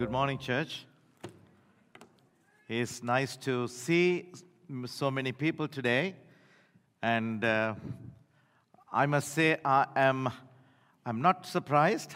[0.00, 0.86] Good morning, church.
[2.70, 4.32] It's nice to see
[4.86, 6.14] so many people today,
[7.02, 7.74] and uh,
[8.90, 10.30] I must say I am
[11.04, 12.14] I'm not surprised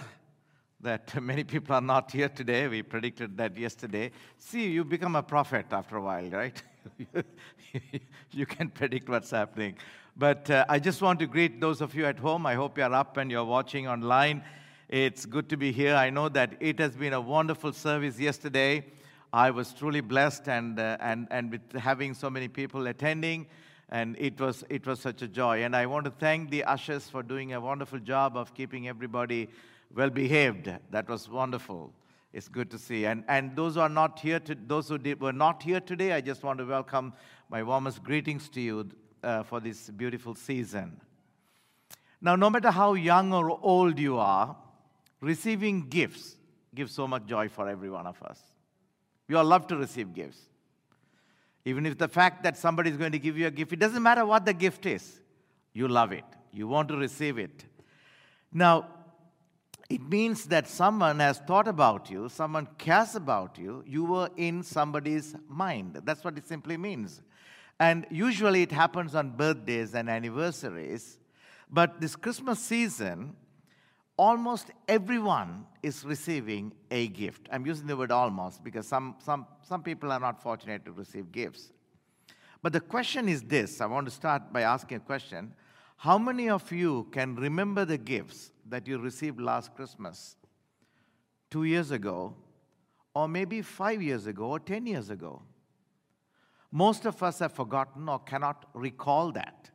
[0.80, 2.69] that many people are not here today.
[2.69, 4.12] We predicted that yesterday.
[4.38, 6.62] See, you become a prophet after a while, right?
[8.30, 9.77] you can predict what's happening.
[10.16, 12.46] But uh, I just want to greet those of you at home.
[12.46, 14.43] I hope you're up and you're watching online.
[14.97, 15.96] It's good to be here.
[15.96, 18.87] I know that it has been a wonderful service yesterday.
[19.32, 23.49] I was truly blessed and, uh, and, and with having so many people attending,
[23.88, 25.65] and it was, it was such a joy.
[25.65, 29.49] And I want to thank the ushers for doing a wonderful job of keeping everybody
[29.93, 30.71] well behaved.
[30.93, 31.93] That was wonderful.
[32.33, 33.05] It's good to see.
[33.05, 36.13] And, and those who are not here, to, those who did, were not here today,
[36.13, 37.15] I just want to welcome
[37.51, 38.88] my warmest greetings to you
[39.24, 41.01] uh, for this beautiful season.
[42.21, 44.57] Now, no matter how young or old you are,
[45.25, 46.37] receiving gifts
[46.75, 48.39] gives so much joy for every one of us.
[49.29, 50.39] We all love to receive gifts.
[51.65, 54.02] Even if the fact that somebody is going to give you a gift, it doesn't
[54.02, 55.21] matter what the gift is,
[55.73, 56.25] you love it.
[56.52, 57.65] You want to receive it.
[58.52, 58.87] Now,
[59.89, 64.62] it means that someone has thought about you, someone cares about you, you were in
[64.62, 66.00] somebody's mind.
[66.05, 67.22] That's what it simply means.
[67.81, 71.19] And usually it happens on birthdays and anniversaries.
[71.71, 73.34] But this Christmas season,
[74.16, 77.48] almost everyone is receiving a gift.
[77.50, 81.33] I'm using the word almost because some, some, some people are not fortunate to receive
[81.33, 81.72] gifts.
[82.62, 85.53] But the question is this I want to start by asking a question.
[85.97, 90.37] How many of you can remember the gifts that you received last Christmas,
[91.50, 92.34] two years ago,
[93.15, 95.43] or maybe five years ago, or 10 years ago?
[96.71, 99.71] Most of us have forgotten or cannot recall that.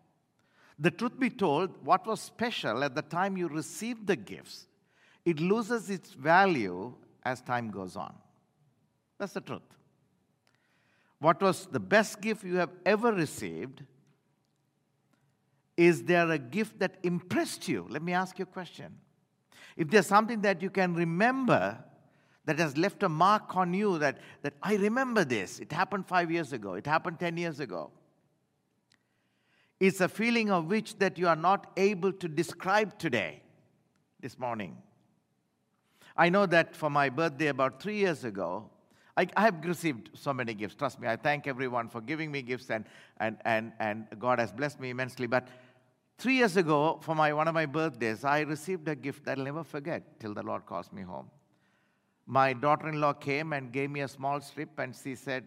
[0.80, 4.68] The truth be told, what was special at the time you received the gifts,
[5.26, 8.14] it loses its value as time goes on.
[9.18, 9.62] That's the truth.
[11.20, 13.84] What was the best gift you have ever received?
[15.76, 17.86] Is there a gift that impressed you?
[17.90, 18.96] Let me ask you a question.
[19.76, 21.78] If there's something that you can remember
[22.46, 26.32] that has left a mark on you that, that I remember this, it happened five
[26.32, 27.92] years ago, it happened 10 years ago.
[29.80, 33.42] It's a feeling of which that you are not able to describe today,
[34.20, 34.78] this morning.
[36.18, 38.70] I know that for my birthday about three years ago,
[39.16, 40.76] I, I, have received so many gifts.
[40.76, 42.86] Trust me, I thank everyone for giving me gifts, and,
[43.18, 45.28] and, and, and God has blessed me immensely.
[45.28, 45.48] But
[46.18, 49.46] three years ago, for my, one of my birthdays, I received a gift that I'll
[49.46, 51.30] never forget till the Lord calls me home.
[52.26, 55.46] My daughter in law came and gave me a small strip, and she said,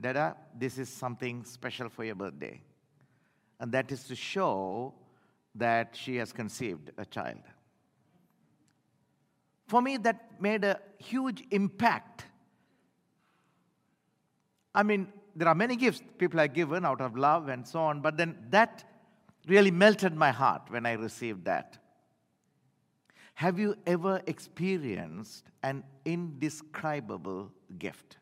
[0.00, 2.62] Dada, this is something special for your birthday
[3.60, 4.94] and that is to show
[5.54, 7.42] that she has conceived a child.
[9.66, 12.26] For me, that made a huge impact.
[14.74, 18.00] I mean, there are many gifts people are given out of love and so on,
[18.00, 18.84] but then that
[19.46, 21.78] really melted my heart when I received that.
[23.34, 28.18] Have you ever experienced an indescribable gift?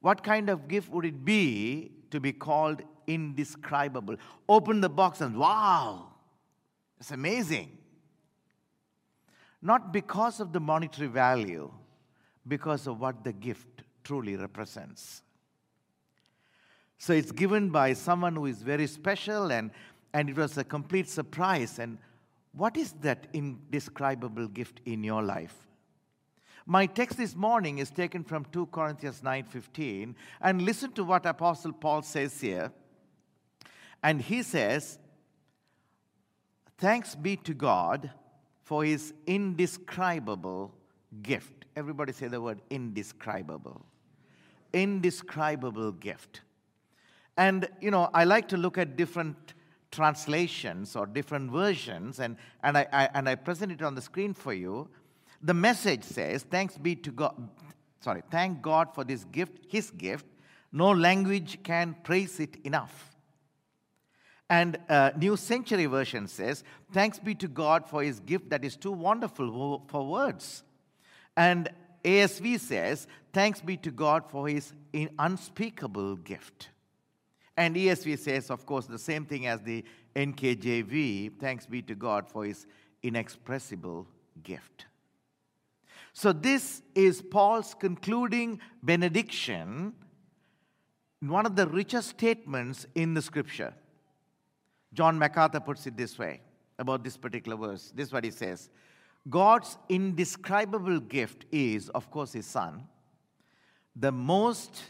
[0.00, 4.16] What kind of gift would it be to be called indescribable.
[4.48, 6.06] Open the box and wow,
[7.00, 7.76] it's amazing.
[9.60, 11.72] Not because of the monetary value,
[12.46, 15.22] because of what the gift truly represents.
[16.98, 19.70] So it's given by someone who is very special, and,
[20.12, 21.78] and it was a complete surprise.
[21.78, 21.98] And
[22.52, 25.54] what is that indescribable gift in your life?
[26.66, 31.72] My text this morning is taken from 2 Corinthians 9:15 and listen to what apostle
[31.72, 32.70] Paul says here.
[34.02, 34.98] And he says,
[36.78, 38.10] Thanks be to God
[38.62, 40.72] for his indescribable
[41.22, 41.64] gift.
[41.74, 43.84] Everybody say the word indescribable.
[44.72, 46.42] Indescribable gift.
[47.36, 49.54] And, you know, I like to look at different
[49.90, 54.34] translations or different versions, and, and, I, I, and I present it on the screen
[54.34, 54.88] for you.
[55.42, 57.48] The message says, Thanks be to God.
[58.00, 60.26] Sorry, thank God for this gift, his gift.
[60.72, 63.16] No language can praise it enough.
[64.50, 68.76] And uh, New Century Version says, Thanks be to God for his gift that is
[68.76, 70.62] too wonderful for words.
[71.36, 71.68] And
[72.04, 74.72] ASV says, Thanks be to God for his
[75.18, 76.70] unspeakable gift.
[77.58, 79.84] And ESV says, of course, the same thing as the
[80.14, 82.66] NKJV thanks be to God for his
[83.02, 84.06] inexpressible
[84.44, 84.86] gift.
[86.12, 89.92] So, this is Paul's concluding benediction,
[91.20, 93.74] one of the richest statements in the scripture.
[94.92, 96.40] John MacArthur puts it this way
[96.78, 97.92] about this particular verse.
[97.94, 98.70] This is what he says
[99.28, 102.86] God's indescribable gift is, of course, his son,
[103.94, 104.82] the most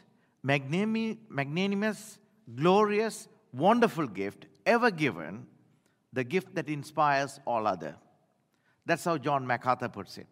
[0.42, 2.18] magnanimous,
[2.54, 5.46] glorious, wonderful gift ever given,
[6.12, 7.96] the gift that inspires all other.
[8.86, 10.26] That's how John MacArthur puts it.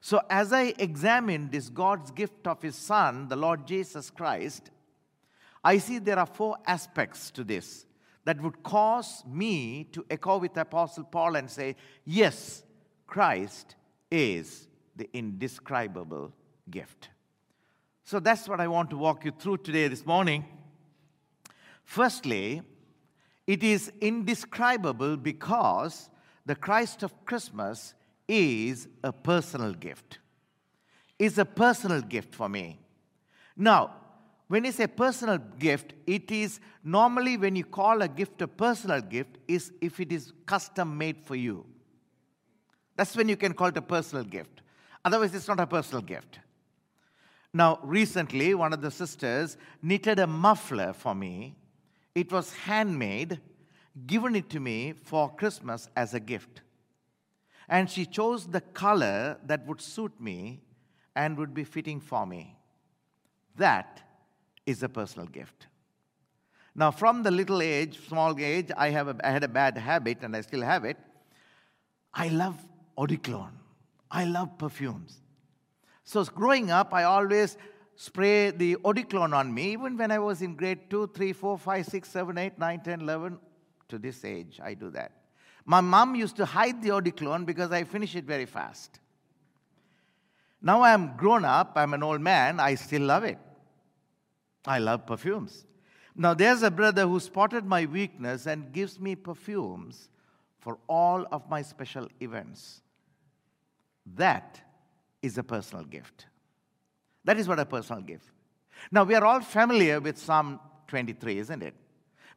[0.00, 4.70] So, as I examine this God's gift of His Son, the Lord Jesus Christ,
[5.64, 7.85] I see there are four aspects to this
[8.26, 12.64] that would cause me to echo with Apostle Paul and say, Yes,
[13.06, 13.76] Christ
[14.10, 16.32] is the indescribable
[16.68, 17.08] gift.
[18.04, 20.44] So that's what I want to walk you through today, this morning.
[21.84, 22.62] Firstly,
[23.46, 26.10] it is indescribable because
[26.44, 27.94] the Christ of Christmas
[28.26, 30.18] is a personal gift.
[31.16, 32.80] Is a personal gift for me.
[33.56, 33.94] Now,
[34.48, 39.00] when you say personal gift, it is normally when you call a gift a personal
[39.00, 41.66] gift, is if it is custom made for you.
[42.94, 44.62] That's when you can call it a personal gift.
[45.04, 46.38] Otherwise, it's not a personal gift.
[47.52, 51.56] Now, recently, one of the sisters knitted a muffler for me.
[52.14, 53.40] It was handmade,
[54.06, 56.62] given it to me for Christmas as a gift.
[57.68, 60.60] And she chose the color that would suit me
[61.16, 62.56] and would be fitting for me.
[63.56, 64.02] That
[64.66, 65.68] is a personal gift.
[66.74, 70.18] Now, from the little age, small age, I, have a, I had a bad habit,
[70.22, 70.98] and I still have it.
[72.12, 72.58] I love
[73.22, 73.58] cologne.
[74.10, 75.22] I love perfumes.
[76.04, 77.56] So, growing up, I always
[77.94, 78.76] spray the
[79.08, 82.38] cologne on me, even when I was in grade 2, 3, 4, 5, 6, 7,
[82.38, 83.38] 8, 9, 10, 11.
[83.88, 85.12] To this age, I do that.
[85.64, 88.98] My mom used to hide the cologne because I finish it very fast.
[90.60, 93.38] Now I'm grown up, I'm an old man, I still love it.
[94.66, 95.64] I love perfumes.
[96.14, 100.08] Now there's a brother who spotted my weakness and gives me perfumes
[100.58, 102.80] for all of my special events.
[104.14, 104.60] That
[105.22, 106.26] is a personal gift.
[107.24, 108.30] That is what a personal gift.
[108.90, 111.74] Now we are all familiar with Psalm 23, isn't it?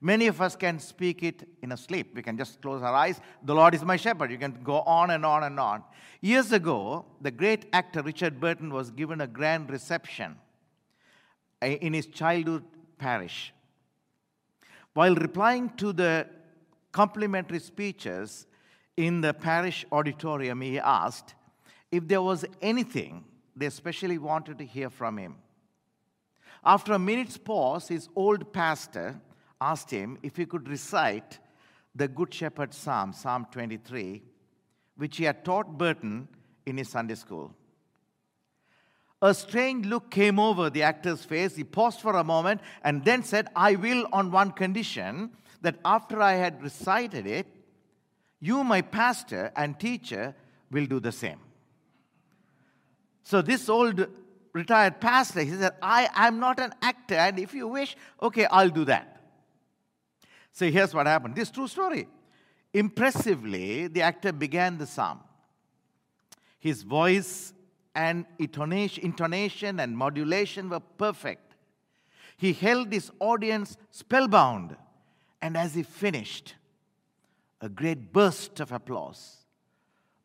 [0.02, 2.16] Many of us can speak it in a sleep.
[2.16, 3.20] We can just close our eyes.
[3.44, 4.32] The Lord is my shepherd.
[4.32, 5.84] You can go on and on and on.
[6.22, 10.38] Years ago, the great actor Richard Burton was given a grand reception
[11.62, 12.64] in his childhood
[12.98, 13.54] parish.
[14.94, 16.28] While replying to the
[16.92, 18.48] complimentary speeches
[18.98, 21.36] in the parish auditorium, he asked
[21.92, 23.24] if there was anything
[23.56, 25.36] they especially wanted to hear from him.
[26.64, 29.20] After a minute's pause, his old pastor
[29.62, 31.40] asked him if he could recite
[31.96, 34.22] the Good Shepherd Psalm, Psalm 23,
[34.98, 36.28] which he had taught Burton
[36.66, 37.54] in his Sunday school.
[39.22, 41.56] A strange look came over the actor's face.
[41.56, 45.32] He paused for a moment and then said, I will, on one condition,
[45.62, 47.48] that after I had recited it,
[48.40, 50.34] you, my pastor and teacher,
[50.72, 51.40] will do the same.
[53.24, 54.08] So, this old
[54.54, 58.70] retired pastor, he said, I am not an actor, and if you wish, okay, I'll
[58.70, 59.20] do that.
[60.52, 61.36] So here's what happened.
[61.36, 62.08] This true story.
[62.74, 65.20] Impressively, the actor began the psalm.
[66.60, 67.54] His voice
[67.96, 71.56] and intonation and modulation were perfect.
[72.38, 74.76] He held his audience spellbound,
[75.42, 76.56] and as he finished,
[77.62, 79.40] a great burst of applause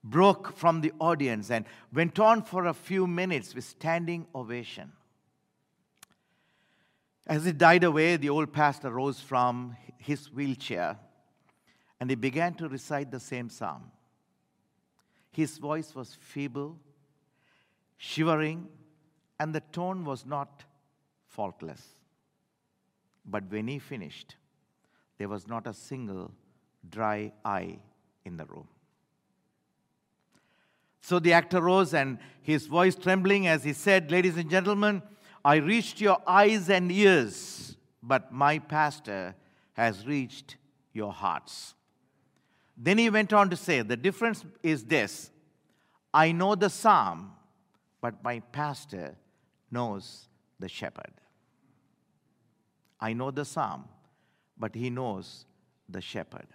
[0.04, 4.92] broke from the audience and went on for a few minutes with standing ovation.
[7.26, 10.98] As it died away, the old pastor rose from his wheelchair
[11.98, 13.90] and he began to recite the same psalm.
[15.30, 16.78] His voice was feeble,
[17.96, 18.68] shivering,
[19.40, 20.64] and the tone was not
[21.28, 21.82] faultless.
[23.24, 24.36] But when he finished,
[25.18, 26.30] there was not a single
[26.88, 27.78] dry eye
[28.24, 28.68] in the room.
[31.00, 35.02] So the actor rose and his voice trembling as he said, Ladies and gentlemen,
[35.44, 39.34] I reached your eyes and ears, but my pastor
[39.74, 40.56] has reached
[40.94, 41.74] your hearts.
[42.76, 45.30] Then he went on to say, The difference is this
[46.12, 47.32] I know the psalm,
[48.04, 49.16] but my pastor
[49.70, 51.14] knows the shepherd.
[53.00, 53.86] I know the psalm,
[54.58, 55.46] but he knows
[55.88, 56.48] the shepherd.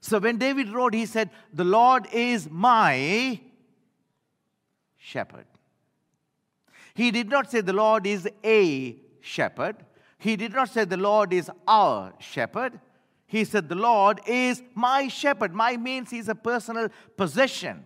[0.00, 3.40] So when David wrote, he said, The Lord is my
[4.96, 5.46] shepherd.
[6.94, 9.74] He did not say the Lord is a shepherd.
[10.16, 12.78] He did not say the Lord is our shepherd.
[13.26, 15.52] He said the Lord is my shepherd.
[15.52, 17.84] My means he's a personal possession.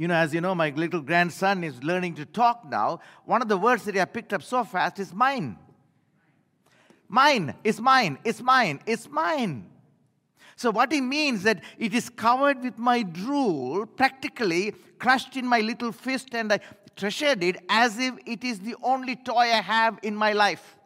[0.00, 3.00] You know, as you know, my little grandson is learning to talk now.
[3.26, 5.58] One of the words that he picked up so fast is mine.
[7.06, 9.68] Mine, it's mine, it's mine, it's mine.
[10.56, 15.60] So, what he means that it is covered with my drool, practically crushed in my
[15.60, 16.60] little fist, and I
[16.96, 20.78] treasured it as if it is the only toy I have in my life.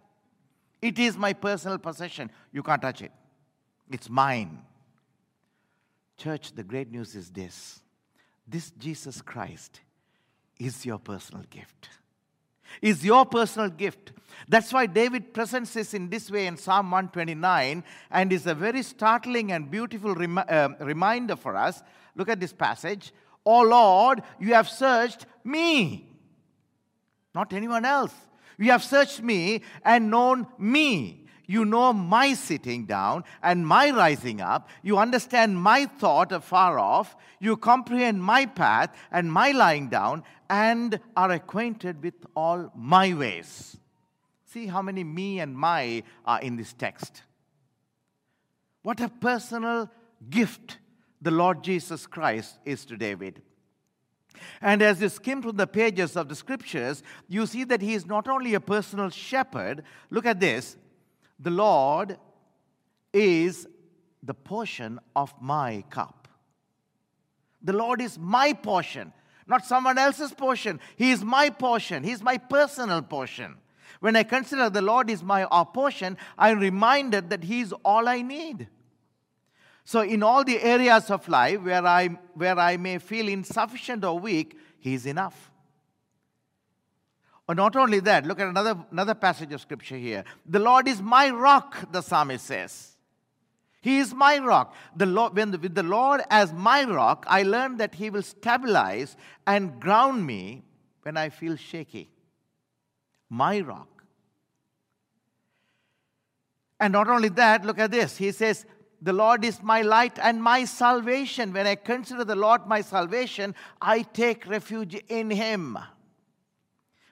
[0.83, 2.33] It is my personal possession.
[2.51, 3.13] You can't touch it,
[3.93, 4.61] it's mine.
[6.17, 7.84] Church, the great news is this
[8.47, 9.81] this Jesus Christ
[10.59, 11.89] is your personal gift.
[12.83, 14.13] Is your personal gift.
[14.49, 18.83] That's why David presents this in this way in Psalm 129 and is a very
[18.83, 21.83] startling and beautiful rem- uh, reminder for us.
[22.17, 23.13] Look at this passage.
[23.47, 26.09] Oh Lord, you have searched me,
[27.35, 28.13] not anyone else.
[28.59, 31.24] You have searched me and known me.
[31.47, 34.69] You know my sitting down and my rising up.
[34.83, 37.17] You understand my thought afar off.
[37.39, 43.77] You comprehend my path and my lying down and are acquainted with all my ways.
[44.47, 47.23] See how many me and my are in this text.
[48.83, 49.91] What a personal
[50.31, 50.79] gift
[51.21, 53.43] the Lord Jesus Christ is to David.
[54.61, 58.07] And as you skim through the pages of the scriptures, you see that he is
[58.07, 60.77] not only a personal shepherd, look at this
[61.39, 62.19] the Lord
[63.13, 63.67] is
[64.23, 66.29] the portion of my cup.
[67.63, 69.13] The Lord is my portion,
[69.47, 70.81] not someone else's portion.
[70.97, 73.57] He is my portion, He is my personal portion.
[74.01, 78.23] When I consider the Lord is my portion, I'm reminded that He is all I
[78.23, 78.69] need.
[79.85, 84.19] So, in all the areas of life where I, where I may feel insufficient or
[84.19, 85.51] weak, He is enough.
[87.47, 90.25] Or not only that, look at another, another passage of scripture here.
[90.47, 92.95] The Lord is my rock, the psalmist says.
[93.83, 94.75] He is my rock.
[94.97, 98.23] The Lord, when the, with the Lord as my rock, I learned that He will
[98.23, 99.15] stabilize
[99.47, 100.63] and ground me
[101.03, 102.09] when I feel shaky.
[103.29, 103.89] My rock.
[106.81, 108.17] And not only that, look at this.
[108.17, 108.65] He says,
[109.03, 111.53] The Lord is my light and my salvation.
[111.53, 115.77] When I consider the Lord my salvation, I take refuge in Him.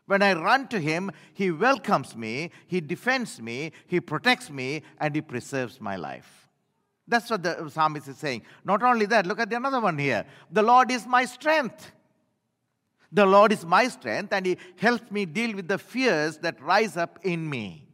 [0.06, 5.14] When I run to him, he welcomes me, he defends me, he protects me, and
[5.14, 6.48] he preserves my life.
[7.06, 8.42] That's what the psalmist is saying.
[8.64, 10.24] Not only that, look at the another one here.
[10.50, 11.92] The Lord is my strength.
[13.10, 16.96] The Lord is my strength, and he helps me deal with the fears that rise
[16.96, 17.88] up in me.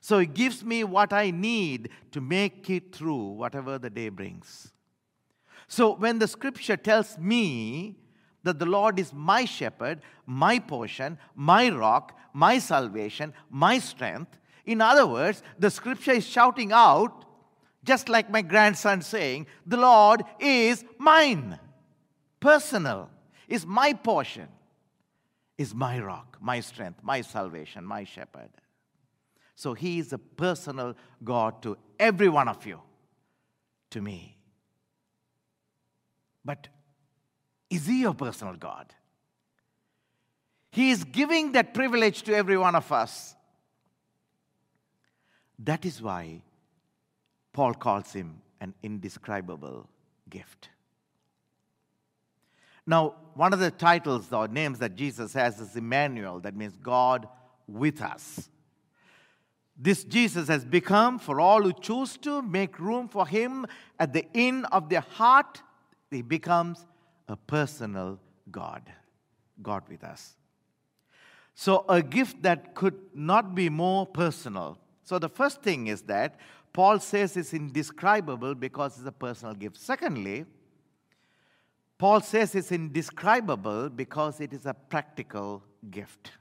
[0.00, 4.72] So he gives me what I need to make it through whatever the day brings.
[5.68, 7.96] So when the scripture tells me
[8.42, 14.38] that the Lord is my shepherd, my portion, my rock, my salvation, my strength.
[14.64, 17.24] In other words, the scripture is shouting out,
[17.84, 21.58] just like my grandson saying, The Lord is mine,
[22.38, 23.10] personal,
[23.48, 24.48] is my portion,
[25.58, 28.50] is my rock, my strength, my salvation, my shepherd.
[29.56, 32.80] So he is a personal God to every one of you,
[33.90, 34.38] to me.
[36.44, 36.68] But
[37.70, 38.92] is He your personal God?
[40.72, 43.34] He is giving that privilege to every one of us.
[45.58, 46.42] That is why
[47.52, 49.88] Paul calls him an indescribable
[50.28, 50.68] gift.
[52.86, 57.28] Now, one of the titles or names that Jesus has is Emmanuel, that means God
[57.66, 58.48] with us.
[59.76, 63.66] This Jesus has become, for all who choose to make room for him
[63.98, 65.62] at the inn of their heart,
[66.10, 66.84] he becomes
[67.30, 68.18] a personal
[68.50, 68.82] God,
[69.62, 70.34] God with us.
[71.54, 74.78] So, a gift that could not be more personal.
[75.04, 76.38] So, the first thing is that
[76.72, 79.76] Paul says it's indescribable because it's a personal gift.
[79.76, 80.44] Secondly,
[81.98, 86.32] Paul says it's indescribable because it is a practical gift.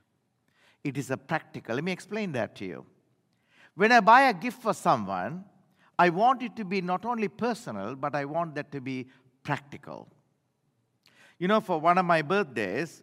[0.83, 1.75] It is a practical.
[1.75, 2.85] Let me explain that to you.
[3.75, 5.43] When I buy a gift for someone,
[5.97, 9.07] I want it to be not only personal, but I want that to be
[9.43, 10.07] practical.
[11.39, 13.01] You know, for one of my birthdays,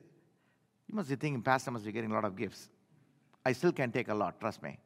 [0.87, 2.69] you must be thinking, Pastor must be getting a lot of gifts.
[3.45, 4.79] I still can take a lot, trust me.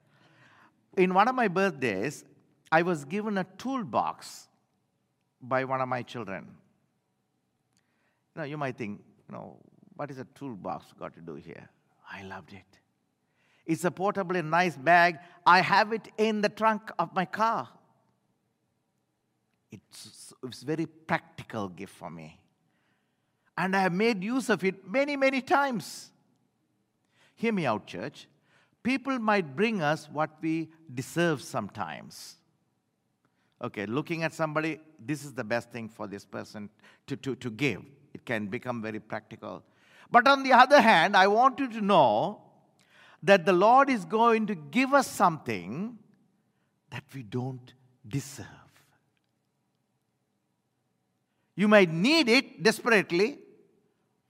[0.97, 2.25] In one of my birthdays,
[2.71, 4.49] I was given a toolbox
[5.42, 6.49] by one of my children.
[8.37, 9.59] Know, you might think, you know,
[9.97, 11.69] what is a toolbox got to do here?
[12.11, 12.78] I loved it.
[13.66, 15.19] It's a portable nice bag.
[15.45, 17.69] I have it in the trunk of my car.
[19.71, 22.39] It's, it's a very practical gift for me.
[23.62, 26.11] And I have made use of it many, many times.
[27.35, 28.26] Hear me out, church.
[28.83, 32.37] People might bring us what we deserve sometimes.
[33.62, 36.71] Okay, looking at somebody, this is the best thing for this person
[37.07, 37.83] to, to, to give.
[38.14, 39.62] It can become very practical.
[40.11, 42.40] But on the other hand, I want you to know
[43.23, 45.99] that the Lord is going to give us something
[46.88, 47.75] that we don't
[48.09, 48.47] deserve.
[51.57, 53.37] You might need it desperately,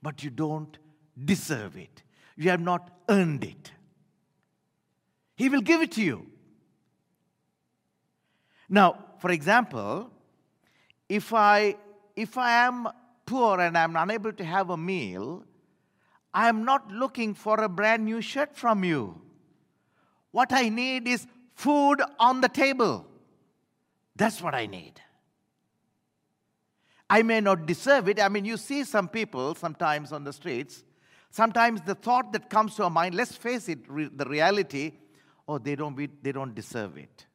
[0.01, 0.77] but you don't
[1.23, 2.03] deserve it.
[2.35, 3.71] You have not earned it.
[5.35, 6.27] He will give it to you.
[8.69, 10.09] Now, for example,
[11.09, 11.75] if I
[12.15, 12.87] if I am
[13.25, 15.43] poor and I'm unable to have a meal,
[16.33, 19.21] I am not looking for a brand new shirt from you.
[20.31, 23.05] What I need is food on the table.
[24.15, 25.01] That's what I need.
[27.11, 28.21] I may not deserve it.
[28.21, 30.85] I mean, you see some people sometimes on the streets,
[31.29, 34.93] sometimes the thought that comes to our mind, let's face it, re- the reality,
[35.45, 37.25] oh, they don't, they don't deserve it.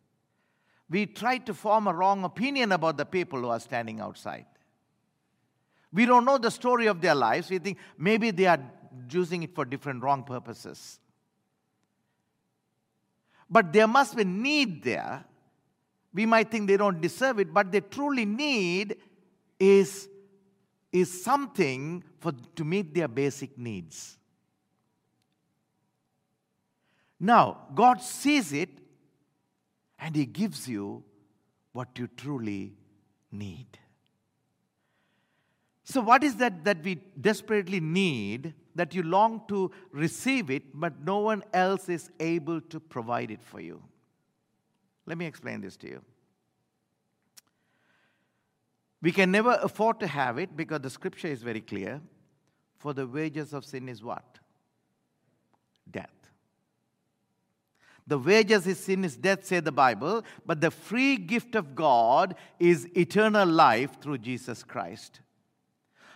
[0.89, 4.47] We try to form a wrong opinion about the people who are standing outside.
[5.93, 7.51] We don't know the story of their lives.
[7.51, 8.61] We think maybe they are
[9.11, 11.01] using it for different wrong purposes.
[13.51, 15.27] But there must be need there.
[16.15, 18.97] We might think they don't deserve it, but they truly need
[19.59, 20.09] is,
[20.93, 24.17] is something for, to meet their basic needs.
[27.19, 28.69] Now, God sees it
[29.99, 31.03] and He gives you
[31.73, 32.75] what you truly
[33.33, 33.67] need.
[35.85, 41.01] So, what is that that we desperately need, that you long to receive it, but
[41.01, 43.81] no one else is able to provide it for you?
[45.07, 46.03] Let me explain this to you.
[49.07, 52.01] We can never afford to have it because the scripture is very clear.
[52.79, 54.41] For the wages of sin is what?
[55.89, 56.11] Death.
[58.05, 62.35] The wages of sin is death, say the Bible, but the free gift of God
[62.59, 65.21] is eternal life through Jesus Christ.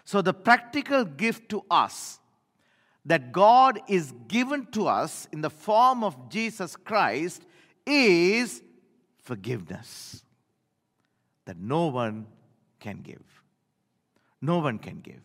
[0.05, 2.19] So, the practical gift to us
[3.05, 7.47] that God is given to us in the form of Jesus Christ
[7.87, 8.65] is
[9.23, 10.25] forgiveness
[11.45, 12.27] that no one
[12.81, 13.23] can give.
[14.41, 15.21] No one can give.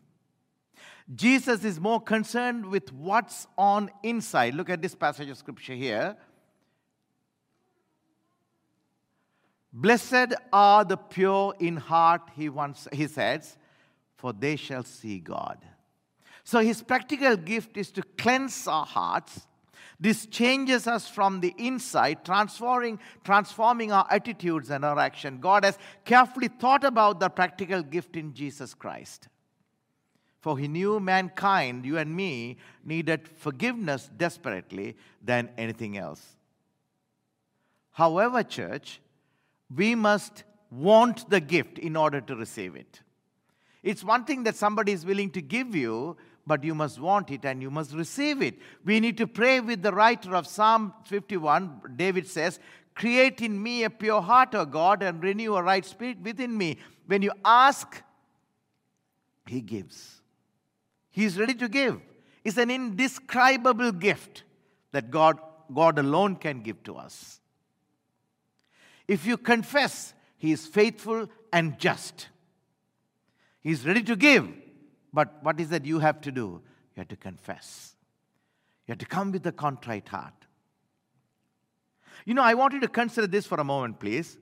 [1.14, 4.56] Jesus is more concerned with what's on inside.
[4.56, 6.18] Look at this passage of scripture here.
[9.72, 13.58] Blessed are the pure in heart, he once he says,
[14.16, 15.58] for they shall see God.
[16.44, 19.48] So his practical gift is to cleanse our hearts
[20.00, 25.40] this changes us from the inside, transforming, transforming our attitudes and our action.
[25.40, 29.30] God has carefully thought about the practical gift in Jesus Christ.
[30.42, 36.36] For he knew mankind, you and me, needed forgiveness desperately than anything else.
[37.92, 39.02] However, church,
[39.74, 43.02] we must want the gift in order to receive it.
[43.82, 47.44] It's one thing that somebody is willing to give you, but you must want it
[47.44, 48.56] and you must receive it.
[48.84, 51.94] We need to pray with the writer of Psalm 51.
[51.96, 52.60] David says,
[52.94, 56.78] Create in me a pure heart, O God, and renew a right spirit within me.
[57.08, 58.02] When you ask,
[59.48, 60.22] He gives.
[61.12, 62.00] He's ready to give.
[62.44, 64.44] It's an indescribable gift
[64.92, 65.40] that God,
[65.74, 67.42] God alone can give to us.
[69.08, 72.28] If you confess, He is faithful and just.
[73.62, 74.48] He's ready to give.
[75.16, 76.62] But what is that you have to do?
[76.94, 77.96] You have to confess.
[78.86, 80.34] You have to come with a contrite heart.
[82.26, 84.38] You know, I want you to consider this for a moment, please.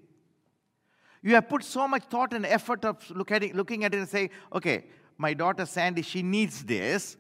[1.22, 3.98] You have put so much thought and effort of look at it, looking at it
[4.00, 4.86] and saying, okay,
[5.20, 7.18] my daughter Sandy, she needs this.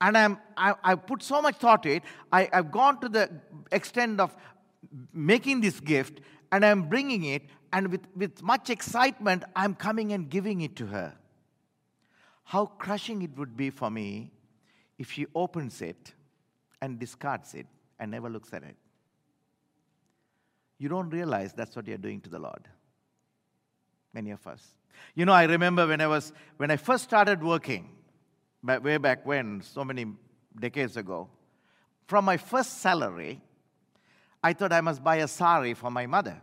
[0.00, 2.04] And I'm, I, I put so much thought to it.
[2.32, 3.28] I, I've gone to the
[3.72, 4.36] extent of
[5.12, 6.20] making this gift
[6.52, 10.86] and I'm bringing it, and with, with much excitement, I'm coming and giving it to
[10.86, 11.16] her
[12.44, 14.30] how crushing it would be for me
[14.98, 16.14] if she opens it
[16.80, 17.66] and discards it
[17.98, 18.76] and never looks at it.
[20.78, 22.68] You don't realize that's what you're doing to the Lord.
[24.12, 24.62] Many of us.
[25.14, 27.90] You know, I remember when I was when I first started working,
[28.62, 30.06] way back when, so many
[30.58, 31.28] decades ago,
[32.06, 33.40] from my first salary,
[34.42, 36.40] I thought I must buy a sari for my mother.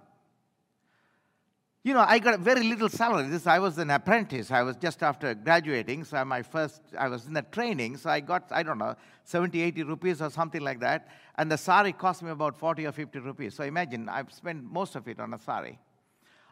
[1.84, 3.28] You know, I got very little salary.
[3.28, 4.52] This I was an apprentice.
[4.52, 8.20] I was just after graduating, so my first I was in the training, so I
[8.20, 12.22] got I don't know 70, 80 rupees or something like that, and the sari cost
[12.22, 13.56] me about 40 or 50 rupees.
[13.56, 15.80] So imagine I've spent most of it on a sari.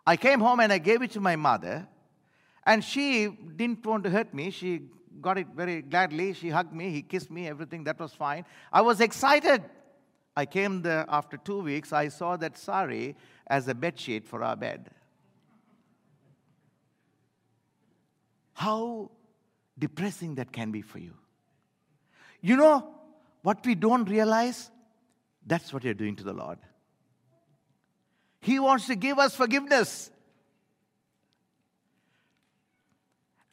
[0.07, 1.87] I came home and I gave it to my mother,
[2.65, 4.49] And she didn't want to hurt me.
[4.49, 4.81] She
[5.21, 6.33] got it very gladly.
[6.33, 8.45] She hugged me, he kissed me, everything, that was fine.
[8.73, 9.63] I was excited.
[10.35, 11.93] I came there after two weeks.
[11.93, 13.15] I saw that sari
[13.45, 14.89] as a bed sheet for our bed.
[18.59, 19.09] How
[19.77, 21.13] depressing that can be for you.
[22.41, 22.93] You know
[23.41, 24.69] what we don't realize?
[25.47, 26.57] That's what you're doing to the Lord.
[28.41, 30.11] He wants to give us forgiveness.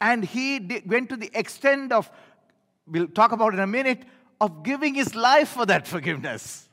[0.01, 2.11] And he went to the extent of,
[2.89, 4.03] we'll talk about in a minute,
[4.41, 6.69] of giving his life for that forgiveness.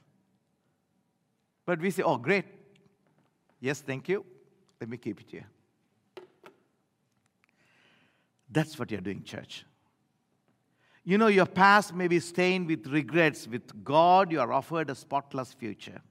[1.67, 2.45] But we say, oh, great.
[3.59, 4.25] Yes, thank you.
[4.81, 5.45] Let me keep it here.
[8.53, 9.65] That's what you're doing, church.
[11.03, 13.47] You know, your past may be stained with regrets.
[13.47, 16.01] With God, you are offered a spotless future.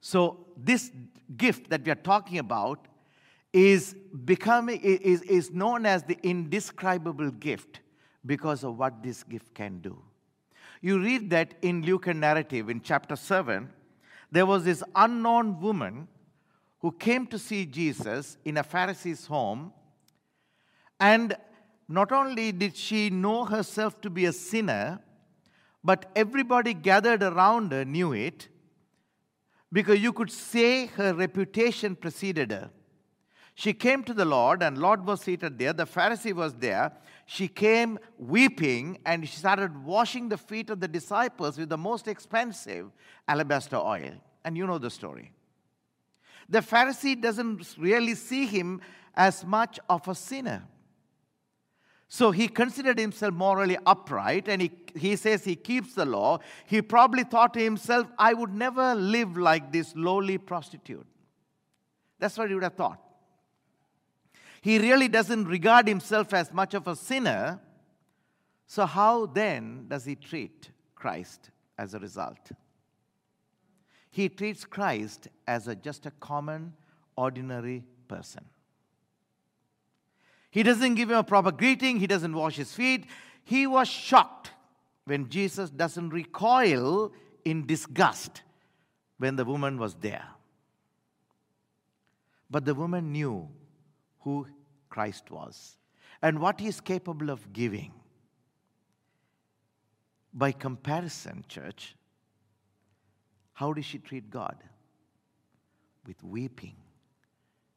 [0.00, 0.90] So, this
[1.36, 2.86] gift that we are talking about
[3.52, 3.94] is
[4.24, 7.80] becoming is, is known as the indescribable gift
[8.24, 9.98] because of what this gift can do.
[10.80, 13.70] You read that in Luke narrative in chapter 7,
[14.30, 16.08] there was this unknown woman
[16.80, 19.72] who came to see Jesus in a Pharisee's home,
[21.02, 21.36] and
[21.88, 25.00] not only did she know herself to be a sinner,
[25.82, 28.48] but everybody gathered around her knew it
[29.72, 32.70] because you could say her reputation preceded her.
[33.54, 35.72] She came to the Lord, and Lord was seated there.
[35.72, 36.92] The Pharisee was there.
[37.26, 42.06] She came weeping, and she started washing the feet of the disciples with the most
[42.06, 42.92] expensive
[43.26, 44.14] alabaster oil.
[44.44, 45.32] And you know the story.
[46.48, 48.80] The Pharisee doesn't really see him
[49.14, 50.62] as much of a sinner.
[52.14, 56.40] So he considered himself morally upright and he, he says he keeps the law.
[56.66, 61.06] He probably thought to himself, I would never live like this lowly prostitute.
[62.18, 63.00] That's what he would have thought.
[64.60, 67.58] He really doesn't regard himself as much of a sinner.
[68.66, 71.48] So, how then does he treat Christ
[71.78, 72.50] as a result?
[74.10, 76.74] He treats Christ as a, just a common,
[77.16, 78.44] ordinary person.
[80.52, 83.06] He doesn't give him a proper greeting, he doesn't wash his feet.
[83.42, 84.50] He was shocked
[85.06, 87.10] when Jesus doesn't recoil
[87.42, 88.42] in disgust
[89.16, 90.26] when the woman was there.
[92.50, 93.48] But the woman knew
[94.20, 94.46] who
[94.90, 95.78] Christ was
[96.20, 97.94] and what he is capable of giving.
[100.34, 101.96] By comparison, church,
[103.54, 104.62] how did she treat God?
[106.06, 106.76] With weeping.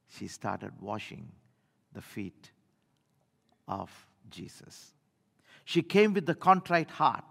[0.09, 1.31] She started washing
[1.93, 2.51] the feet
[3.67, 3.89] of
[4.29, 4.91] Jesus.
[5.63, 7.23] She came with a contrite heart.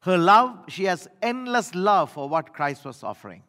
[0.00, 3.42] Her love, she has endless love for what Christ was offering.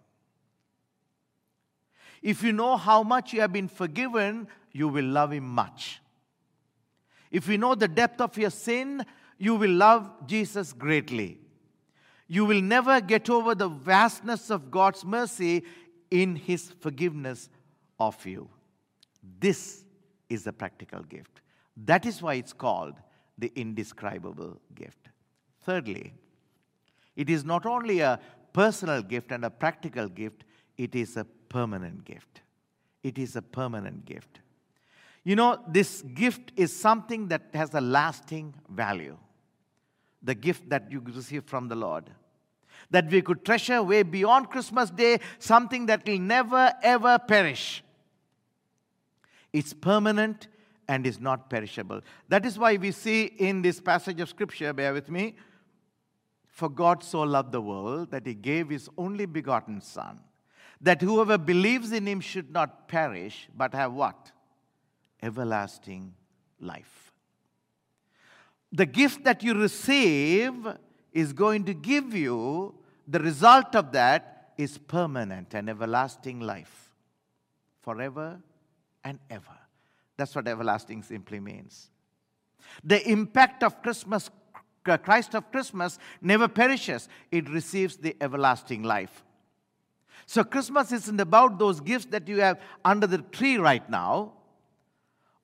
[2.21, 6.01] If you know how much you have been forgiven, you will love Him much.
[7.31, 9.05] If you know the depth of your sin,
[9.38, 11.38] you will love Jesus greatly.
[12.27, 15.63] You will never get over the vastness of God's mercy
[16.10, 17.49] in His forgiveness
[17.99, 18.49] of you.
[19.39, 19.83] This
[20.30, 21.42] is a practical gift.
[21.86, 22.96] That is why it's called
[23.38, 25.10] the indescribable gift.
[25.63, 26.13] Thirdly,
[27.16, 28.20] it is not only a
[28.54, 30.44] personal gift and a practical gift,
[30.78, 32.42] it is a permanent gift.
[33.04, 34.40] It is a permanent gift.
[35.24, 39.18] You know, this gift is something that has a lasting value.
[40.24, 42.10] The gift that you receive from the Lord.
[42.92, 47.84] That we could treasure way beyond Christmas Day, something that will never ever perish.
[49.58, 50.50] It's permanent
[50.88, 52.02] and is not perishable.
[52.30, 55.36] That is why we see in this passage of Scripture, bear with me,
[56.46, 60.20] for God so loved the world that he gave his only begotten Son,
[60.80, 64.32] that whoever believes in him should not perish, but have what?
[65.24, 66.13] Everlasting
[66.60, 67.12] life.
[68.72, 70.67] The gift that you receive
[71.13, 72.76] is going to give you,
[73.08, 76.93] the result of that is permanent and everlasting life,
[77.82, 78.39] forever
[79.08, 79.58] and ever.
[80.17, 81.89] That's what everlasting simply means.
[82.84, 84.30] The impact of Christmas,
[84.84, 89.24] Christ of Christmas, never perishes, it receives the everlasting life.
[90.26, 94.34] So, Christmas isn't about those gifts that you have under the tree right now.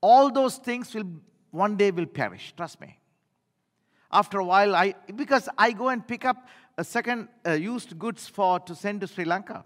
[0.02, 1.10] All those things will
[1.52, 3.00] one day will perish, trust me.
[4.12, 6.48] After a while, I because I go and pick up
[6.78, 9.64] a second uh, used goods for to send to Sri Lanka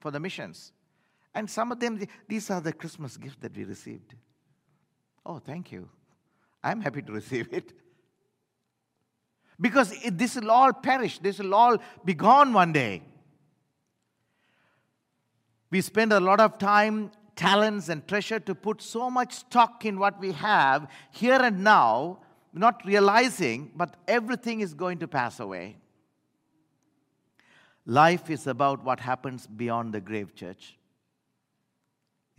[0.00, 0.72] for the missions.
[1.34, 4.14] And some of them, these are the Christmas gifts that we received.
[5.24, 5.88] Oh, thank you.
[6.62, 7.72] I'm happy to receive it.
[9.60, 13.02] Because this will all perish, this will all be gone one day.
[15.70, 19.98] We spend a lot of time talents and treasure to put so much stock in
[19.98, 22.18] what we have here and now,
[22.52, 25.76] not realizing, but everything is going to pass away.
[27.86, 30.76] Life is about what happens beyond the grave, church.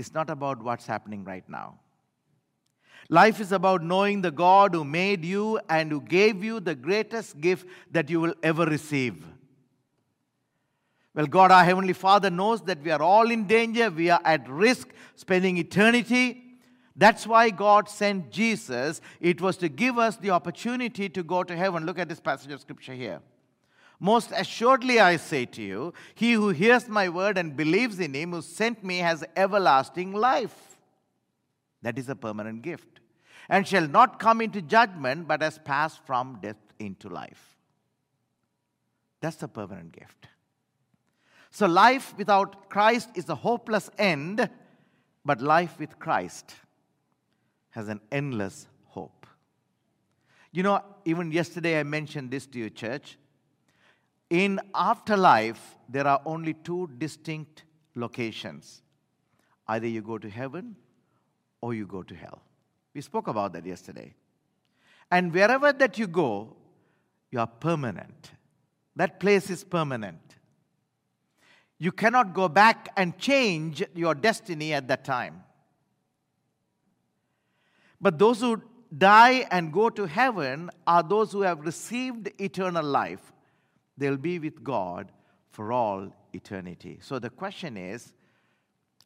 [0.03, 1.79] It's not about what's happening right now.
[3.07, 7.39] Life is about knowing the God who made you and who gave you the greatest
[7.39, 9.25] gift that you will ever receive.
[11.15, 14.49] Well, God, our Heavenly Father, knows that we are all in danger, we are at
[14.49, 16.43] risk spending eternity.
[16.97, 18.99] That's why God sent Jesus.
[19.21, 21.85] It was to give us the opportunity to go to heaven.
[21.85, 23.21] Look at this passage of scripture here.
[24.03, 28.33] Most assuredly, I say to you, he who hears my word and believes in him
[28.33, 30.75] who sent me has everlasting life.
[31.83, 32.99] That is a permanent gift.
[33.47, 37.55] And shall not come into judgment, but has passed from death into life.
[39.21, 40.27] That's a permanent gift.
[41.49, 44.49] So, life without Christ is a hopeless end,
[45.23, 46.53] but life with Christ
[47.69, 49.25] has an endless hope.
[50.51, 53.17] You know, even yesterday I mentioned this to you, church.
[54.33, 58.81] In afterlife, there are only two distinct locations
[59.67, 60.75] either you go to heaven
[61.61, 62.41] or you go to hell.
[62.95, 64.15] We spoke about that yesterday.
[65.11, 66.55] And wherever that you go,
[67.29, 68.31] you are permanent.
[68.95, 70.35] That place is permanent.
[71.77, 75.43] You cannot go back and change your destiny at that time.
[78.01, 78.63] But those who
[78.97, 83.32] die and go to heaven are those who have received eternal life.
[83.97, 85.11] They'll be with God
[85.51, 86.99] for all eternity.
[87.01, 88.13] So the question is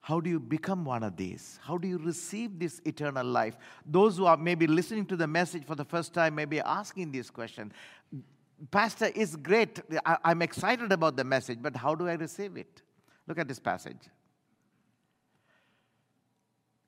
[0.07, 1.59] how do you become one of these?
[1.61, 3.57] How do you receive this eternal life?
[3.85, 7.11] Those who are maybe listening to the message for the first time may be asking
[7.11, 7.73] this question.
[8.71, 9.81] Pastor, is great.
[10.05, 12.81] I, am excited about the message, but how do I receive it?
[13.27, 13.99] Look at this passage.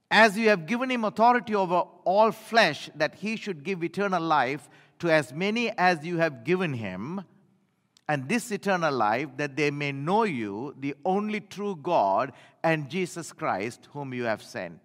[0.10, 4.70] As you have given him authority over all flesh, that he should give eternal life
[5.00, 7.26] to as many as you have given him,
[8.10, 13.32] and this eternal life, that they may know you, the only true God, and Jesus
[13.32, 14.80] Christ, whom you have sent.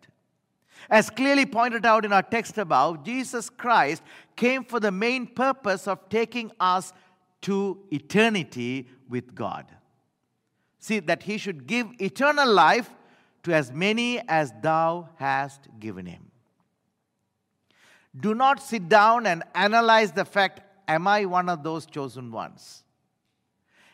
[0.91, 4.03] As clearly pointed out in our text above, Jesus Christ
[4.37, 6.93] came for the main purpose of taking us
[7.41, 9.65] to eternity with God.
[10.79, 12.91] See, that he should give eternal life
[13.45, 16.31] to as many as thou hast given him.
[18.21, 22.84] Do not sit down and analyze the fact, am I one of those chosen ones?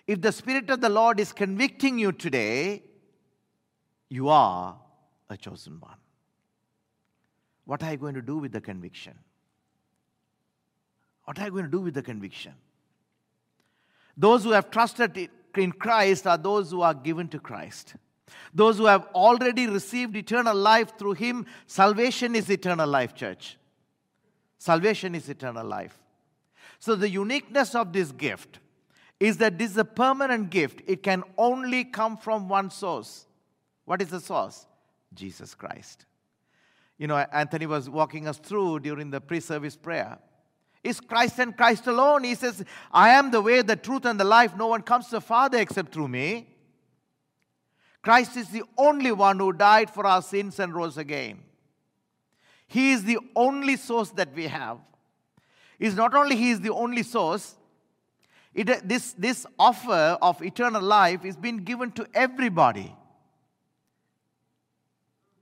[0.07, 2.83] If the Spirit of the Lord is convicting you today,
[4.09, 4.77] you are
[5.29, 5.97] a chosen one.
[7.65, 9.15] What are you going to do with the conviction?
[11.25, 12.55] What are you going to do with the conviction?
[14.17, 17.95] Those who have trusted in Christ are those who are given to Christ.
[18.53, 23.57] Those who have already received eternal life through Him, salvation is eternal life, church.
[24.59, 25.99] Salvation is eternal life.
[26.79, 28.59] So, the uniqueness of this gift
[29.21, 30.83] is that this is a permanent gift.
[30.87, 33.27] It can only come from one source.
[33.85, 34.67] What is the source?
[35.15, 36.07] Jesus Christ
[37.01, 40.19] you know, Anthony was walking us through during the pre service prayer.
[40.85, 42.25] Is Christ and Christ alone?
[42.25, 44.55] He says, I am the way, the truth, and the life.
[44.55, 46.47] No one comes to the Father except through me.
[48.03, 51.39] Christ is the only one who died for our sins and rose again.
[52.67, 54.77] He is the only source that we have.
[55.79, 57.57] Is not only He is the only source,
[58.55, 62.95] it, this, this offer of eternal life is being given to everybody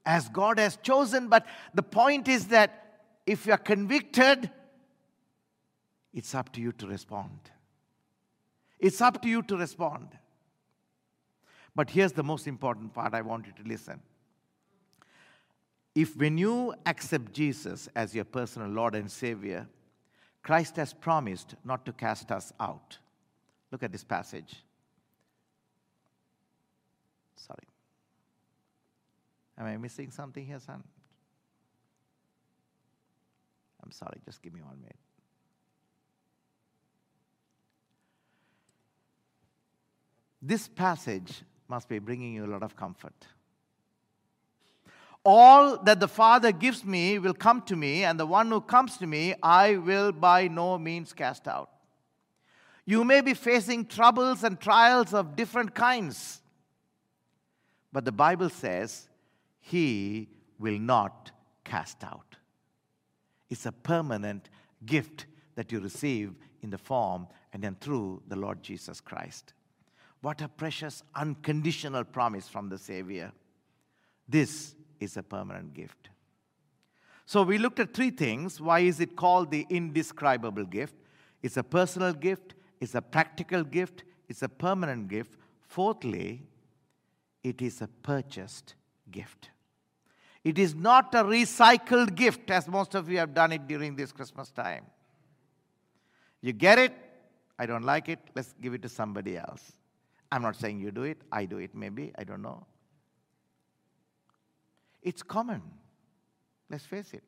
[0.04, 1.28] as God has chosen.
[1.28, 4.50] But the point is that if you are convicted,
[6.12, 7.38] it's up to you to respond.
[8.78, 10.08] It's up to you to respond.
[11.74, 14.00] But here's the most important part I want you to listen.
[15.94, 19.66] If when you accept Jesus as your personal Lord and Savior,
[20.42, 22.98] Christ has promised not to cast us out.
[23.70, 24.54] Look at this passage.
[27.36, 27.68] Sorry.
[29.58, 30.82] Am I missing something here, son?
[33.82, 34.96] I'm sorry, just give me one minute.
[40.40, 43.26] This passage must be bringing you a lot of comfort.
[45.24, 48.96] All that the Father gives me will come to me, and the one who comes
[48.98, 51.70] to me, I will by no means cast out.
[52.86, 56.40] You may be facing troubles and trials of different kinds,
[57.92, 59.08] but the Bible says
[59.60, 60.28] he
[60.58, 61.30] will not
[61.64, 62.36] cast out.
[63.50, 64.48] It's a permanent
[64.86, 69.52] gift that you receive in the form and then through the Lord Jesus Christ.
[70.20, 73.32] What a precious, unconditional promise from the Savior.
[74.28, 76.10] This is a permanent gift.
[77.26, 78.60] So we looked at three things.
[78.60, 80.94] Why is it called the indescribable gift?
[81.42, 85.34] It's a personal gift, it's a practical gift, it's a permanent gift.
[85.60, 86.42] Fourthly,
[87.44, 88.74] it is a purchased
[89.10, 89.50] gift.
[90.44, 94.12] It is not a recycled gift, as most of you have done it during this
[94.12, 94.86] Christmas time.
[96.40, 96.94] You get it,
[97.58, 99.72] I don't like it, let's give it to somebody else.
[100.30, 102.66] I'm not saying you do it, I do it maybe, I don't know.
[105.08, 105.62] It's common.
[106.68, 107.22] Let's face it.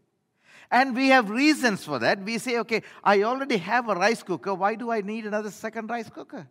[0.70, 2.22] And we have reasons for that.
[2.22, 4.54] We say, okay, I already have a rice cooker.
[4.54, 6.46] Why do I need another second rice cooker?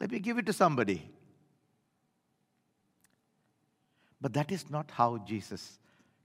[0.00, 1.10] Let me give it to somebody.
[4.20, 5.80] But that is not how Jesus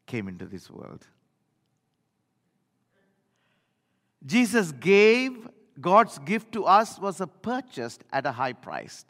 [0.05, 1.07] came into this world.
[4.25, 5.49] Jesus gave
[5.81, 9.05] God's gift to us was a purchased at a high price.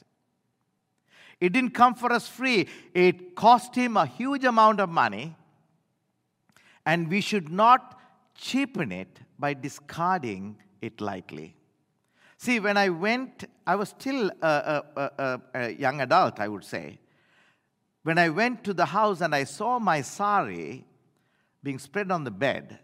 [1.39, 2.67] It didn't come for us free.
[2.93, 5.36] It cost him a huge amount of money.
[6.86, 8.00] And we should not
[8.36, 11.56] cheapen it by discarding it lightly.
[12.38, 16.63] See, when I went, I was still a, a, a, a, young adult, I would
[16.63, 17.00] say.
[18.04, 20.84] When I went to the house and I saw my sari
[21.63, 22.80] being spread on the bed,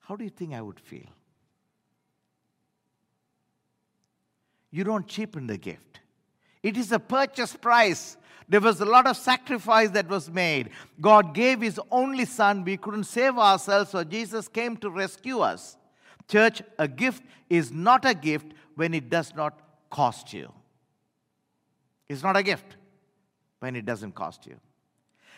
[0.00, 1.06] how do you think I would feel?
[4.72, 6.00] You don't cheapen the gift.
[6.62, 8.16] It is a purchase price.
[8.48, 10.70] There was a lot of sacrifice that was made.
[11.00, 12.64] God gave His only Son.
[12.64, 15.76] We couldn't save ourselves, so Jesus came to rescue us.
[16.28, 19.58] Church, a gift is not a gift when it does not
[19.90, 20.52] cost you.
[22.08, 22.76] It's not a gift
[23.60, 24.56] when it doesn't cost you.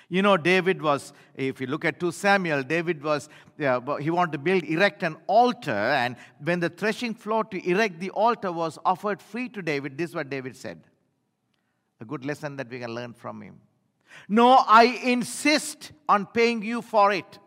[0.08, 3.28] You know, David was, if you look at 2 Samuel, David was,
[3.64, 8.00] uh, he wanted to build, erect an altar, and when the threshing floor to erect
[8.00, 10.82] the altar was offered free to David, this is what David said.
[12.00, 13.60] A good lesson that we can learn from him.
[14.28, 17.38] No, I insist on paying you for it.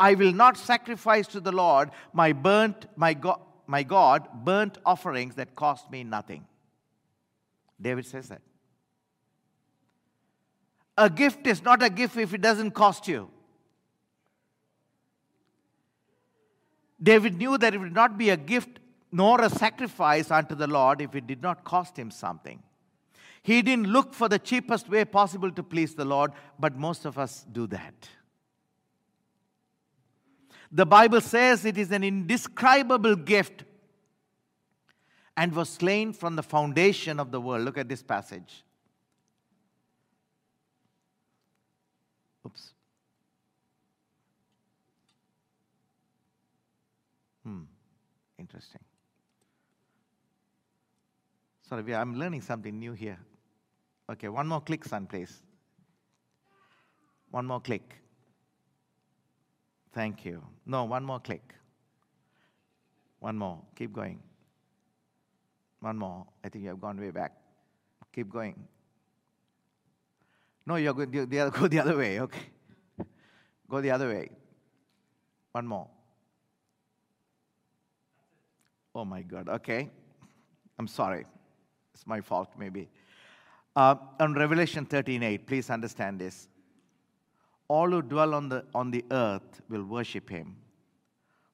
[0.00, 5.34] I will not sacrifice to the Lord my burnt, my God, my God, burnt offerings
[5.34, 6.46] that cost me nothing.
[7.80, 8.42] David says that.
[10.96, 13.30] A gift is not a gift if it doesn't cost you.
[17.00, 18.80] David knew that it would not be a gift
[19.12, 22.62] nor a sacrifice unto the Lord if it did not cost him something.
[23.42, 27.18] He didn't look for the cheapest way possible to please the Lord, but most of
[27.18, 28.08] us do that.
[30.70, 33.64] The Bible says it is an indescribable gift
[35.36, 37.64] and was slain from the foundation of the world.
[37.64, 38.64] Look at this passage.
[42.44, 42.72] Oops.
[47.44, 47.62] Hmm,
[48.38, 48.80] interesting.
[51.68, 53.18] Sorry, I'm learning something new here.
[54.10, 55.42] Okay, one more click, son, please.
[57.30, 57.94] One more click.
[59.92, 60.42] Thank you.
[60.64, 61.54] No, one more click.
[63.18, 63.60] One more.
[63.76, 64.18] Keep going.
[65.80, 66.26] One more.
[66.42, 67.32] I think you have gone way back.
[68.14, 68.66] Keep going.
[70.64, 72.20] No, you're going, the, go the other way.
[72.20, 72.46] Okay.
[73.68, 74.30] Go the other way.
[75.52, 75.88] One more.
[78.94, 79.50] Oh my God.
[79.50, 79.90] Okay.
[80.78, 81.26] I'm sorry.
[81.98, 82.88] It's my fault, maybe.
[83.74, 86.48] Uh, on Revelation 13:8, please understand this.
[87.66, 90.54] All who dwell on the, on the earth will worship him,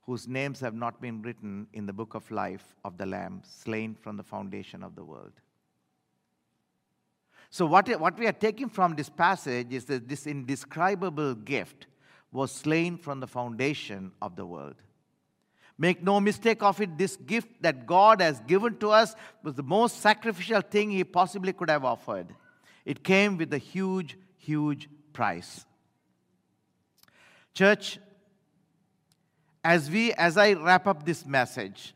[0.03, 3.95] whose names have not been written in the book of life of the Lamb, slain
[3.95, 5.33] from the foundation of the world.
[7.49, 11.87] So, what, what we are taking from this passage is that this indescribable gift
[12.33, 14.77] was slain from the foundation of the world.
[15.77, 19.63] Make no mistake of it, this gift that God has given to us was the
[19.63, 22.35] most sacrificial thing He possibly could have offered.
[22.85, 25.65] It came with a huge, huge price.
[27.55, 27.99] Church,
[29.65, 31.95] as we as I wrap up this message,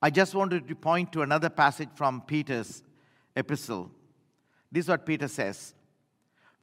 [0.00, 2.82] I just wanted to point to another passage from Peter's
[3.36, 3.90] epistle.
[4.70, 5.74] This is what Peter says.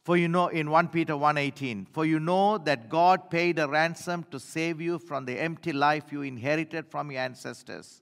[0.03, 4.25] For you know in 1 Peter 1:18, for you know that God paid a ransom
[4.31, 8.01] to save you from the empty life you inherited from your ancestors.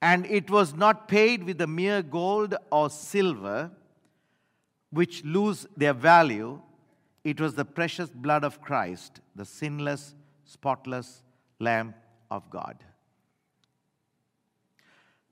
[0.00, 3.70] And it was not paid with the mere gold or silver
[4.92, 6.60] which lose their value,
[7.24, 10.14] it was the precious blood of Christ, the sinless,
[10.44, 11.22] spotless
[11.58, 11.94] lamb
[12.30, 12.76] of God.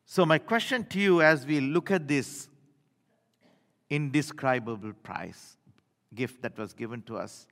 [0.06, 2.48] So, my question to you as we look at this
[3.90, 5.56] indescribable price,
[6.14, 7.46] gift that was given to us,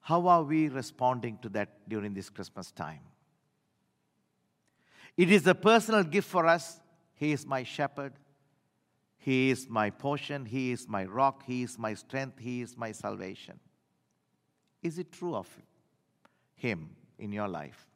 [0.00, 3.00] how are we responding to that during this Christmas time?
[5.16, 6.80] It is a personal gift for us.
[7.14, 8.14] He is my shepherd.
[9.18, 12.90] He is my portion, He is my rock, He is my strength, He is my
[12.90, 13.60] salvation.
[14.82, 15.46] Is it true of
[16.56, 17.86] Him in your life?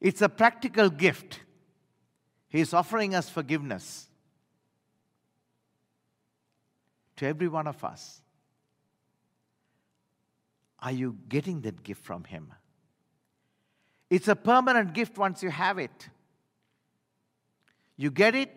[0.00, 1.40] It's a practical gift.
[2.48, 4.06] He is offering us forgiveness
[7.16, 8.20] to every one of us.
[10.78, 12.52] Are you getting that gift from Him?
[14.10, 16.08] It's a permanent gift once you have it.
[17.96, 18.52] You get it,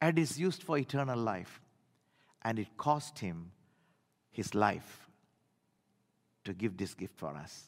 [0.00, 1.60] and it's used for eternal life.
[2.42, 3.52] And it cost Him
[4.30, 5.08] His life
[6.44, 7.64] to give this gift for us.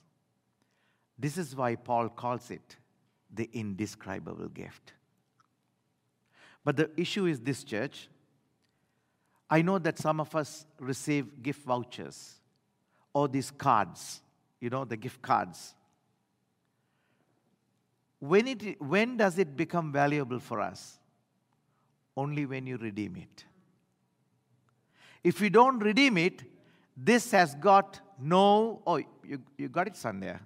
[1.18, 2.76] This is why Paul calls it
[3.32, 4.94] the indescribable gift.
[6.64, 8.09] But the issue is this, church.
[9.53, 12.36] I know that some of us receive gift vouchers
[13.12, 14.22] or these cards,
[14.62, 15.74] you know, the gift cards.
[18.18, 20.98] When, it, when does it become valuable for us?
[22.16, 23.44] Only when you redeem it.
[25.22, 26.44] If you don't redeem it,
[26.96, 28.80] this has got no.
[28.86, 30.40] Oh, you, you got it, son.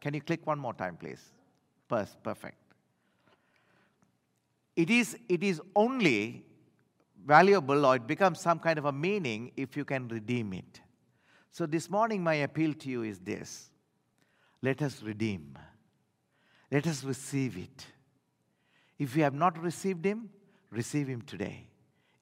[0.00, 1.32] Can you click one more time, please?
[1.88, 2.65] Perfect.
[4.76, 6.44] It is, it is only
[7.24, 10.80] valuable or it becomes some kind of a meaning if you can redeem it.
[11.50, 13.70] So this morning, my appeal to you is this
[14.62, 15.58] let us redeem,
[16.70, 17.86] let us receive it.
[18.98, 20.28] If you have not received Him,
[20.70, 21.68] receive Him today.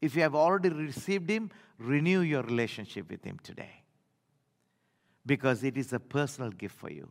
[0.00, 3.82] If you have already received Him, renew your relationship with Him today.
[5.26, 7.08] Because it is a personal gift for you,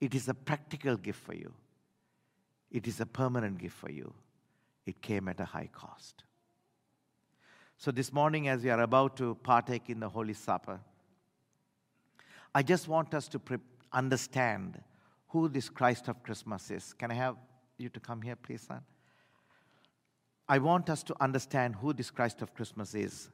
[0.00, 1.52] it is a practical gift for you,
[2.70, 4.12] it is a permanent gift for you.
[4.90, 6.24] It came at a high cost.
[7.78, 10.80] So, this morning, as we are about to partake in the Holy Supper,
[12.52, 13.58] I just want us to pre-
[13.92, 14.82] understand
[15.28, 16.92] who this Christ of Christmas is.
[16.94, 17.36] Can I have
[17.78, 18.80] you to come here, please, son?
[20.48, 23.30] I want us to understand who this Christ of Christmas is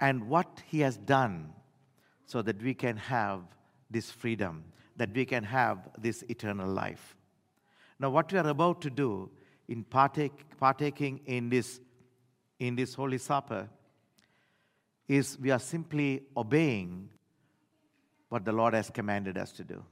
[0.00, 1.52] and what he has done
[2.24, 3.42] so that we can have
[3.90, 4.64] this freedom,
[4.96, 7.17] that we can have this eternal life.
[8.00, 9.30] Now, what we are about to do
[9.68, 11.80] in partake, partaking in this
[12.58, 13.68] in this Holy Supper
[15.06, 17.08] is we are simply obeying
[18.28, 19.82] what the Lord has commanded us to do.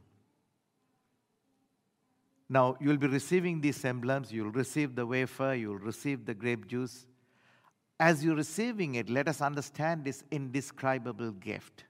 [2.49, 7.07] Now, you'll be receiving these emblems, you'll receive the wafer, you'll receive the grape juice.
[7.99, 11.85] As you're receiving it, let us understand this indescribable gift.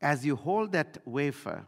[0.00, 1.64] As you hold that wafer,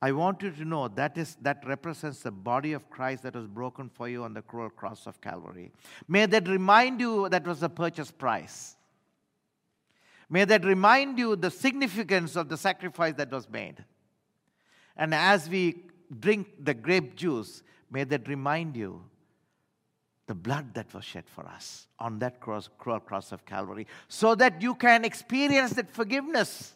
[0.00, 3.48] I want you to know that is that represents the body of Christ that was
[3.48, 5.72] broken for you on the cruel cross of Calvary.
[6.06, 8.76] May that remind you that was the purchase price.
[10.30, 13.84] May that remind you the significance of the sacrifice that was made.
[14.96, 15.84] And as we
[16.20, 19.02] drink the grape juice, may that remind you
[20.26, 24.34] the blood that was shed for us on that cross, cruel cross of Calvary, so
[24.34, 26.74] that you can experience that forgiveness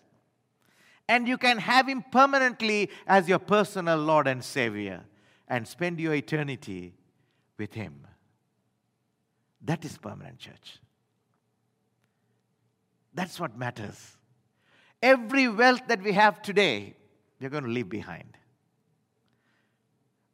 [1.08, 5.04] and you can have Him permanently as your personal Lord and Savior
[5.48, 6.94] and spend your eternity
[7.58, 8.06] with Him.
[9.62, 10.78] That is permanent, church.
[13.14, 14.16] That's what matters.
[15.02, 16.94] Every wealth that we have today,
[17.40, 18.36] we're going to leave behind.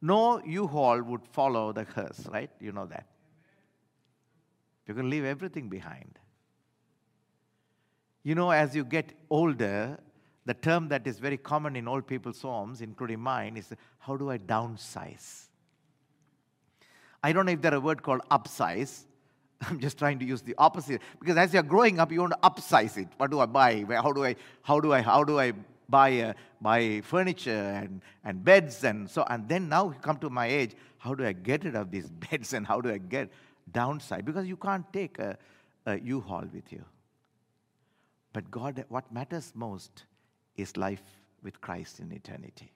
[0.01, 2.51] No U-Haul would follow the hearse, right?
[2.61, 3.07] You know that.
[4.87, 6.19] You're going to leave everything behind.
[8.23, 9.99] You know, as you get older,
[10.49, 14.31] the term that is very common in old people's homes, including mine, is how do
[14.31, 15.49] I downsize?
[17.23, 19.05] I don't know if there's a word called upsize.
[19.61, 22.39] I'm just trying to use the opposite because as you're growing up, you want to
[22.39, 23.09] upsize it.
[23.19, 23.85] What do I buy?
[23.91, 24.37] How do I?
[24.63, 25.03] How do I?
[25.03, 25.53] How do I
[25.87, 26.33] buy uh,
[26.63, 27.51] buy furniture
[27.83, 29.27] and, and beds and so?
[29.29, 30.73] And then now you come to my age.
[30.97, 33.29] How do I get rid of these beds and how do I get
[33.71, 34.25] downside?
[34.25, 35.37] Because you can't take a,
[35.85, 36.87] a U-Haul with you.
[38.33, 40.05] But God, what matters most
[40.59, 41.03] is life
[41.43, 42.73] with Christ in eternity.